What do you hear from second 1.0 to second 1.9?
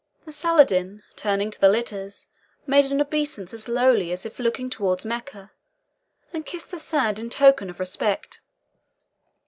turning to the